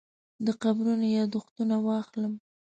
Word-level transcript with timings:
د 0.45 0.47
قبرونو 0.61 1.05
یاداښتونه 1.17 1.75
واخلم. 1.85 2.33